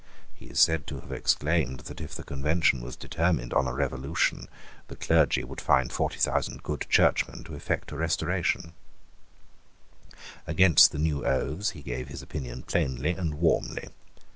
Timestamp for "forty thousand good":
5.93-6.87